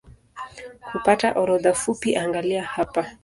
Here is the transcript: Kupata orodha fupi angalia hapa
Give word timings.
Kupata 0.93 1.33
orodha 1.33 1.73
fupi 1.73 2.15
angalia 2.15 2.63
hapa 2.63 3.17